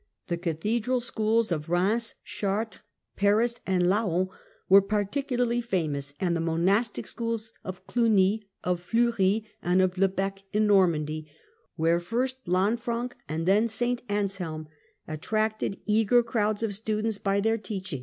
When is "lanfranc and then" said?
12.47-13.67